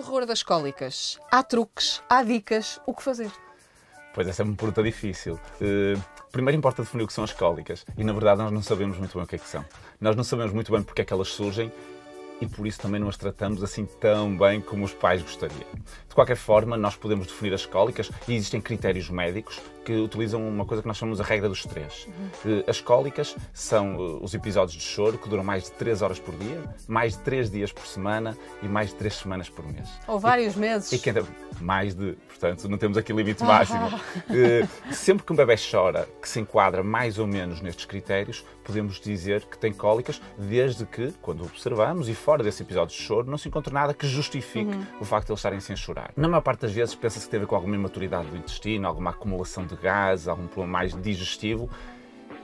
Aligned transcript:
terror 0.00 0.24
das 0.24 0.42
cólicas. 0.42 1.18
Há 1.30 1.42
truques, 1.42 2.02
há 2.08 2.22
dicas, 2.22 2.80
o 2.86 2.94
que 2.94 3.02
fazer? 3.02 3.30
Pois 4.14 4.26
essa 4.26 4.42
é 4.42 4.44
uma 4.44 4.56
pergunta 4.56 4.82
difícil. 4.82 5.38
Uh, 5.60 6.02
primeiro 6.32 6.56
importa 6.56 6.82
definir 6.82 7.04
o 7.04 7.06
que 7.06 7.12
são 7.12 7.22
as 7.22 7.32
cólicas 7.32 7.84
e 7.96 8.02
na 8.02 8.12
verdade 8.12 8.40
nós 8.40 8.50
não 8.50 8.62
sabemos 8.62 8.96
muito 8.98 9.14
bem 9.14 9.24
o 9.24 9.26
que 9.26 9.36
é 9.36 9.38
que 9.38 9.48
são. 9.48 9.64
Nós 10.00 10.16
não 10.16 10.24
sabemos 10.24 10.52
muito 10.52 10.72
bem 10.72 10.82
porque 10.82 11.02
é 11.02 11.04
que 11.04 11.12
elas 11.12 11.28
surgem 11.28 11.70
e 12.40 12.46
por 12.46 12.66
isso 12.66 12.80
também 12.80 13.00
não 13.00 13.08
as 13.08 13.16
tratamos 13.16 13.62
assim 13.62 13.84
tão 13.84 14.36
bem 14.36 14.60
como 14.60 14.84
os 14.84 14.92
pais 14.92 15.22
gostariam. 15.22 15.60
De 16.08 16.14
qualquer 16.14 16.36
forma, 16.36 16.76
nós 16.76 16.96
podemos 16.96 17.26
definir 17.26 17.54
as 17.54 17.66
cólicas 17.66 18.10
e 18.26 18.34
existem 18.34 18.60
critérios 18.60 19.08
médicos 19.10 19.60
que 19.84 19.92
utilizam 19.92 20.46
uma 20.46 20.64
coisa 20.64 20.82
que 20.82 20.88
nós 20.88 20.96
chamamos 20.96 21.20
a 21.20 21.24
regra 21.24 21.48
dos 21.48 21.64
três. 21.64 22.06
Uhum. 22.44 22.62
As 22.66 22.80
cólicas 22.80 23.34
são 23.52 23.94
eh, 23.94 24.18
os 24.20 24.34
episódios 24.34 24.76
de 24.76 24.82
choro 24.82 25.18
que 25.18 25.28
duram 25.28 25.42
mais 25.42 25.64
de 25.64 25.72
3 25.72 26.02
horas 26.02 26.18
por 26.18 26.34
dia, 26.36 26.62
mais 26.86 27.16
de 27.16 27.20
3 27.20 27.50
dias 27.50 27.72
por 27.72 27.86
semana 27.86 28.36
e 28.62 28.68
mais 28.68 28.90
de 28.90 28.96
3 28.96 29.14
semanas 29.14 29.48
por 29.48 29.66
mês. 29.66 29.88
Ou 30.06 30.18
vários 30.18 30.54
e, 30.54 30.58
meses. 30.58 30.92
E 30.92 30.98
mais 31.62 31.94
de, 31.94 32.12
portanto, 32.28 32.68
não 32.68 32.78
temos 32.78 32.96
aqui 32.96 33.12
limite 33.12 33.42
máximo. 33.44 33.86
uh, 33.86 34.92
sempre 34.94 35.24
que 35.24 35.32
um 35.32 35.36
bebê 35.36 35.54
chora, 35.56 36.08
que 36.20 36.28
se 36.28 36.40
enquadra 36.40 36.82
mais 36.82 37.18
ou 37.18 37.26
menos 37.26 37.60
nestes 37.60 37.84
critérios, 37.84 38.44
podemos 38.64 39.00
dizer 39.00 39.44
que 39.44 39.58
tem 39.58 39.72
cólicas, 39.72 40.20
desde 40.38 40.86
que, 40.86 41.12
quando 41.20 41.44
observamos 41.44 42.08
e 42.08 42.14
fora 42.14 42.42
desse 42.42 42.62
episódio 42.62 42.96
de 42.96 43.02
choro, 43.02 43.30
não 43.30 43.38
se 43.38 43.48
encontre 43.48 43.72
nada 43.72 43.94
que 43.94 44.06
justifique 44.06 44.74
uhum. 44.74 44.86
o 45.00 45.04
facto 45.04 45.26
de 45.26 45.32
eles 45.32 45.40
estarem 45.40 45.60
sem 45.60 45.76
chorar. 45.76 46.12
Na 46.16 46.28
maior 46.28 46.42
parte 46.42 46.62
das 46.62 46.72
vezes 46.72 46.94
pensa-se 46.94 47.24
que 47.26 47.30
teve 47.30 47.46
com 47.46 47.54
alguma 47.54 47.74
imaturidade 47.74 48.28
do 48.28 48.36
intestino, 48.36 48.86
alguma 48.86 49.10
acumulação 49.10 49.66
de 49.66 49.76
gás, 49.76 50.28
algum 50.28 50.46
problema 50.46 50.78
mais 50.78 50.94
digestivo, 50.94 51.68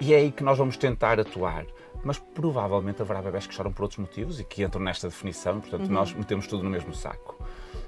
e 0.01 0.13
é 0.13 0.19
aí 0.19 0.31
que 0.31 0.45
nós 0.45 0.59
vamos 0.59 0.77
tentar 0.77 1.19
atuar 1.19 1.65
mas 2.07 2.21
provavelmente 2.21 3.03
haverá 3.03 3.21
bebés 3.21 3.49
que 3.49 3.55
choram 3.55 3.73
por 3.73 3.83
outros 3.83 3.99
motivos 3.99 4.39
e 4.39 4.45
que 4.45 4.63
entram 4.63 4.81
nesta 4.81 5.09
definição, 5.09 5.61
portanto, 5.61 5.87
uhum. 5.87 5.93
nós 5.93 6.13
metemos 6.13 6.47
tudo 6.47 6.63
no 6.63 6.71
mesmo 6.71 6.95
saco. 6.95 7.37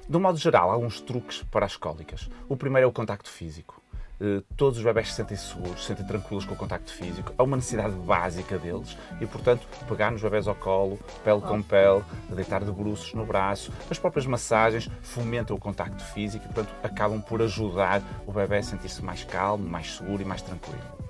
De 0.09 0.17
um 0.17 0.21
modo 0.21 0.39
geral, 0.39 0.71
há 0.71 0.73
alguns 0.73 1.03
truques 1.03 1.43
para 1.51 1.67
as 1.67 1.77
cólicas. 1.77 2.31
O 2.49 2.57
primeiro 2.57 2.87
é 2.87 2.89
o 2.89 2.93
contacto 2.93 3.29
físico. 3.29 3.83
Uh, 4.19 4.41
todos 4.57 4.79
os 4.79 4.85
bebés 4.85 5.09
se 5.09 5.17
sentem 5.17 5.37
seguros, 5.37 5.83
se 5.83 5.89
sentem 5.89 6.07
tranquilos 6.07 6.47
com 6.47 6.55
o 6.55 6.57
contacto 6.57 6.91
físico. 6.91 7.35
É 7.39 7.43
uma 7.43 7.57
necessidade 7.57 7.95
básica 7.95 8.59
deles 8.59 8.97
e, 9.21 9.27
portanto, 9.27 9.69
pegar 9.87 10.11
nos 10.11 10.23
bebés 10.23 10.49
ao 10.49 10.55
colo, 10.55 10.99
pele 11.23 11.43
com 11.43 11.61
pele, 11.61 12.03
deitar 12.31 12.65
de 12.65 12.73
bruços 12.73 13.13
no 13.13 13.27
braço, 13.27 13.71
as 13.91 13.99
próprias 13.99 14.25
massagens 14.25 14.91
fomentam 15.03 15.55
o 15.55 15.61
contacto 15.61 16.03
físico 16.03 16.47
e, 16.47 16.49
portanto, 16.55 16.75
acabam 16.83 17.21
por 17.21 17.43
ajudar 17.43 18.03
o 18.27 18.33
bebê 18.33 18.57
a 18.57 18.63
sentir-se 18.63 19.05
mais 19.05 19.25
calmo, 19.25 19.69
mais 19.69 19.99
seguro 19.99 20.23
e 20.23 20.25
mais 20.25 20.41
tranquilo. 20.41 21.08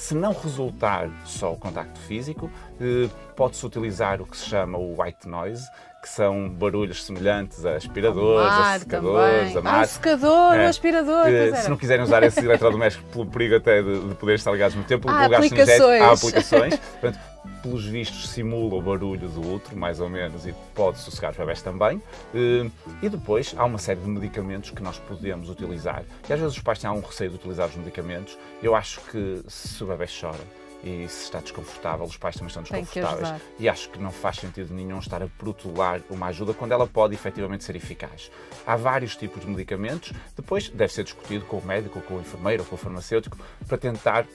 Se 0.00 0.14
não 0.14 0.32
resultar 0.32 1.10
só 1.26 1.52
o 1.52 1.56
contacto 1.58 2.00
físico, 2.00 2.46
uh, 2.80 3.10
pode-se 3.36 3.64
utilizar 3.66 4.22
o 4.22 4.24
que 4.24 4.34
se 4.34 4.48
chama 4.48 4.78
o 4.78 4.98
white 4.98 5.28
noise, 5.28 5.68
que 6.00 6.08
são 6.08 6.48
barulhos 6.48 7.04
semelhantes 7.04 7.66
a 7.66 7.76
aspiradores, 7.76 8.50
mar, 8.50 8.76
a 8.76 8.78
secadores, 8.78 9.56
a 9.56 9.60
mar. 9.60 9.80
Ah, 9.82 9.86
secador, 9.86 10.54
é, 10.54 10.66
aspirador. 10.66 11.26
Que, 11.26 11.54
se 11.54 11.68
não 11.68 11.76
quiserem 11.76 12.02
usar 12.02 12.22
esses 12.22 12.42
eletrodomésticos 12.42 13.12
pelo 13.12 13.26
perigo 13.26 13.56
até 13.56 13.82
de, 13.82 14.08
de 14.08 14.14
poder 14.14 14.36
estar 14.36 14.50
ligados 14.52 14.74
no 14.74 14.84
tempo, 14.84 15.06
há 15.10 15.26
aplicações. 15.26 16.02
há 16.02 16.12
aplicações. 16.12 16.76
Portanto, 16.98 17.18
pelos 17.62 17.84
vistos 17.84 18.28
simula 18.28 18.74
o 18.74 18.82
barulho 18.82 19.28
do 19.28 19.48
outro, 19.48 19.76
mais 19.76 20.00
ou 20.00 20.08
menos, 20.08 20.46
e 20.46 20.54
pode 20.74 20.98
sossegar 20.98 21.32
os 21.32 21.36
bebés 21.36 21.62
também. 21.62 22.02
Eh, 22.34 22.70
e 23.02 23.08
depois 23.08 23.54
há 23.56 23.64
uma 23.64 23.78
série 23.78 24.00
de 24.00 24.08
medicamentos 24.08 24.70
que 24.70 24.82
nós 24.82 24.98
podemos 24.98 25.48
utilizar. 25.48 26.04
E 26.28 26.32
às 26.32 26.40
vezes 26.40 26.56
os 26.56 26.62
pais 26.62 26.78
têm 26.78 26.88
algum 26.88 27.06
receio 27.06 27.30
de 27.30 27.36
utilizar 27.36 27.68
os 27.68 27.76
medicamentos. 27.76 28.38
Eu 28.62 28.74
acho 28.74 29.00
que 29.02 29.42
se 29.48 29.82
o 29.82 29.86
bebê 29.86 30.06
chora, 30.06 30.40
e 30.82 31.06
se 31.08 31.24
está 31.24 31.40
desconfortável, 31.40 32.06
os 32.06 32.16
pais 32.16 32.36
também 32.36 32.48
estão 32.48 32.62
desconfortáveis. 32.62 33.42
E 33.58 33.68
acho 33.68 33.90
que 33.90 33.98
não 33.98 34.10
faz 34.10 34.36
sentido 34.36 34.72
nenhum 34.72 34.98
estar 34.98 35.22
a 35.22 35.26
protelar 35.26 36.00
uma 36.08 36.26
ajuda 36.28 36.54
quando 36.54 36.72
ela 36.72 36.86
pode 36.86 37.14
efetivamente 37.14 37.64
ser 37.64 37.76
eficaz. 37.76 38.30
Há 38.66 38.76
vários 38.76 39.16
tipos 39.16 39.42
de 39.42 39.48
medicamentos, 39.48 40.12
depois 40.34 40.68
deve 40.68 40.92
ser 40.92 41.04
discutido 41.04 41.44
com 41.44 41.58
o 41.58 41.64
médico, 41.64 42.00
com 42.02 42.14
o 42.14 42.20
enfermeiro, 42.20 42.62
ou 42.62 42.68
com 42.68 42.76
o 42.76 42.78
farmacêutico, 42.78 43.36
para 43.66 43.76
tentar 43.76 44.26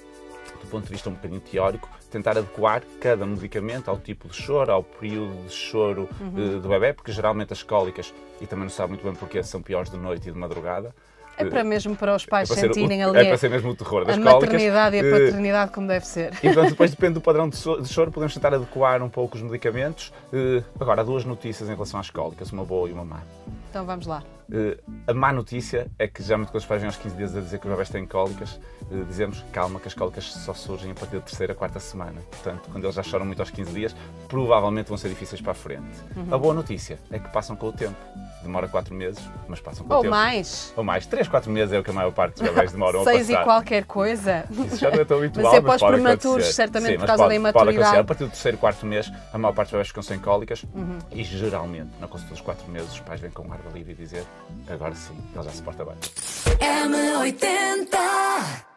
do 0.53 0.67
ponto 0.69 0.85
de 0.85 0.91
vista 0.91 1.09
um 1.09 1.13
bocadinho 1.13 1.41
teórico, 1.41 1.89
tentar 2.11 2.37
adequar 2.37 2.83
cada 2.99 3.25
medicamento 3.25 3.89
ao 3.89 3.97
tipo 3.97 4.27
de 4.27 4.35
choro, 4.35 4.71
ao 4.71 4.83
período 4.83 5.47
de 5.47 5.53
choro 5.53 6.09
uhum. 6.19 6.57
Eh, 6.57 6.59
do 6.59 6.69
bebê, 6.69 6.93
porque 6.93 7.11
geralmente 7.11 7.53
as 7.53 7.63
cólicas, 7.63 8.13
e 8.39 8.47
também 8.47 8.65
não 8.65 8.71
sabe 8.71 8.89
muito 8.89 9.03
bem 9.03 9.13
porque 9.13 9.41
são 9.43 9.61
piores 9.61 9.89
de 9.89 9.97
noite 9.97 10.29
e 10.29 10.31
de 10.31 10.37
madrugada, 10.37 10.93
é 11.37 11.45
para 11.45 11.63
mesmo 11.63 11.95
para 11.95 12.15
os 12.15 12.25
pais 12.25 12.49
é 12.49 12.55
sentirem 12.55 13.03
o, 13.05 13.09
ali 13.09 13.19
é 13.19 13.25
para 13.25 13.37
ser 13.37 13.49
mesmo 13.49 13.71
o 13.71 13.75
terror 13.75 14.05
das 14.05 14.17
a 14.17 14.21
cólicas. 14.21 14.41
maternidade 14.41 14.95
e 14.95 14.99
a 14.99 15.03
eh, 15.03 15.11
paternidade 15.11 15.71
como 15.71 15.87
deve 15.87 16.07
ser. 16.07 16.33
E 16.41 16.47
então, 16.47 16.65
depois 16.65 16.91
depende 16.91 17.15
do 17.15 17.21
padrão 17.21 17.49
de 17.49 17.57
choro, 17.57 18.11
podemos 18.11 18.33
tentar 18.33 18.53
adequar 18.53 19.03
um 19.03 19.09
pouco 19.09 19.35
os 19.35 19.41
medicamentos. 19.41 20.13
Eh, 20.31 20.63
agora, 20.79 21.01
há 21.01 21.03
duas 21.03 21.25
notícias 21.25 21.67
em 21.69 21.73
relação 21.73 21.99
às 21.99 22.09
cólicas, 22.09 22.51
uma 22.51 22.63
boa 22.63 22.89
e 22.89 22.93
uma 22.93 23.03
má. 23.03 23.21
Então 23.75 23.85
vamos 23.85 24.07
lá. 24.07 24.23
Uh, 24.47 24.81
a 25.05 25.13
má 25.13 25.33
notícia 25.33 25.91
é 25.99 26.07
que 26.07 26.23
geralmente 26.23 26.47
quando 26.47 26.61
os 26.61 26.65
pais 26.65 26.79
vêm 26.79 26.87
aos 26.87 26.95
15 26.95 27.17
dias 27.17 27.35
a 27.35 27.41
dizer 27.41 27.59
que 27.59 27.67
os 27.67 27.71
bebés 27.73 27.89
têm 27.89 28.05
cólicas, 28.05 28.57
uh, 28.89 29.03
dizemos 29.05 29.43
calma 29.51 29.81
que 29.81 29.87
as 29.89 29.93
cólicas 29.93 30.31
só 30.31 30.53
surgem 30.53 30.91
a 30.91 30.93
partir 30.93 31.17
da 31.17 31.21
terceira, 31.23 31.53
quarta 31.53 31.77
semana. 31.77 32.21
Portanto, 32.21 32.69
quando 32.71 32.85
eles 32.85 32.95
já 32.95 33.03
choram 33.03 33.25
muito 33.25 33.41
aos 33.41 33.49
15 33.49 33.73
dias, 33.73 33.93
provavelmente 34.29 34.87
vão 34.87 34.97
ser 34.97 35.09
difíceis 35.09 35.41
para 35.41 35.51
a 35.51 35.55
frente. 35.55 35.99
Uhum. 36.15 36.33
A 36.33 36.37
boa 36.37 36.53
notícia 36.53 36.97
é 37.11 37.19
que 37.19 37.27
passam 37.33 37.57
com 37.57 37.67
o 37.67 37.73
tempo. 37.73 37.97
Demora 38.45 38.67
4 38.67 38.93
meses, 38.93 39.23
mas 39.47 39.59
passam 39.59 39.85
com 39.85 39.93
Ou 39.93 39.99
o 39.99 40.03
tempo. 40.03 40.13
Ou 40.13 40.21
mais. 40.21 40.73
Ou 40.75 40.83
mais. 40.83 41.05
3, 41.05 41.27
4 41.27 41.51
meses 41.51 41.73
é 41.73 41.79
o 41.79 41.83
que 41.83 41.89
a 41.89 41.93
maior 41.93 42.11
parte 42.11 42.35
dos 42.35 42.49
bebés 42.49 42.71
demoram 42.71 43.01
a 43.01 43.03
passar. 43.03 43.17
6 43.17 43.29
e 43.29 43.37
qualquer 43.37 43.85
coisa. 43.85 44.45
Isso 44.51 44.77
já 44.77 44.91
não 44.91 44.99
é 44.99 45.05
tão 45.05 45.17
habitual, 45.17 45.45
mas 45.45 45.53
é 45.55 45.61
para 45.61 45.75
os 45.75 45.81
prematuros, 45.81 46.45
certamente 46.53 46.93
Sim, 46.93 46.99
por 46.99 47.07
causa 47.07 47.23
pode, 47.23 47.29
da 47.29 47.35
imaturidade. 47.35 47.97
A 47.97 48.03
partir 48.03 48.23
do 48.25 48.29
terceiro, 48.29 48.57
quarto 48.57 48.85
mês, 48.85 49.11
a 49.33 49.37
maior 49.37 49.53
parte 49.53 49.69
dos 49.69 49.73
bebés 49.73 49.87
ficam 49.87 50.03
sem 50.03 50.19
cólicas 50.19 50.63
uhum. 50.73 50.99
e 51.11 51.23
geralmente, 51.23 51.89
na 51.99 52.07
consulta 52.07 52.33
dos 52.33 52.41
4 52.41 52.71
meses, 52.71 52.93
os 52.93 52.99
pais 52.99 53.19
vêm 53.19 53.31
com 53.31 53.43
um 53.43 53.51
ar 53.51 53.59
alívio 53.69 53.93
e 53.93 53.95
dizer 53.95 54.23
agora 54.69 54.93
sim, 54.93 55.17
ele 55.33 55.43
já 55.43 55.51
se 55.51 55.61
porta 55.61 55.83
bem. 55.83 55.95
M80 56.59 58.74